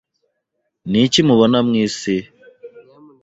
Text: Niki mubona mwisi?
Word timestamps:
Niki 0.89 1.19
mubona 1.27 1.57
mwisi? 1.67 2.15